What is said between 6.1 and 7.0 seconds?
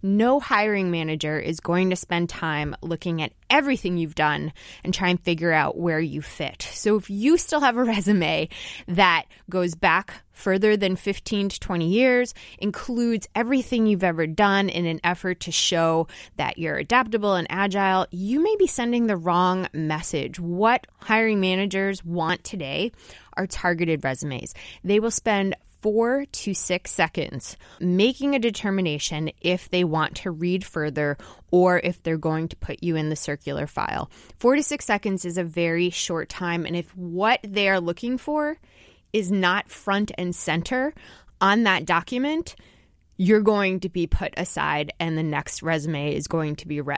fit. So